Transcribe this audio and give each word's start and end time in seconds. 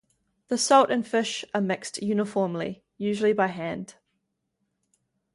The 0.47 0.57
salt 0.57 0.89
and 0.89 1.05
fish 1.05 1.45
are 1.53 1.61
mixed 1.61 2.01
uniformly, 2.01 2.81
usually 2.97 3.33
by 3.33 3.45
hand. 3.49 3.97